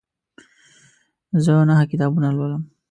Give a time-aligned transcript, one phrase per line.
[1.43, 2.61] زه نهه کتابونه لولم.